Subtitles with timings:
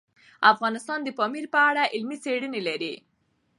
[0.51, 2.93] افغانستان د پامیر په اړه علمي څېړنې لري.